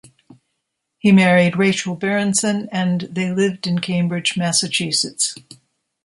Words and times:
He 0.97 1.11
married 1.11 1.55
Rachel 1.59 1.93
Berenson, 1.95 2.67
and 2.71 3.01
they 3.01 3.31
lived 3.31 3.67
in 3.67 3.77
Cambridge, 3.77 4.35
Massachusetts. 4.35 5.35